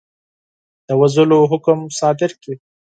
[0.87, 2.55] د وژلو حکم صادر کړي.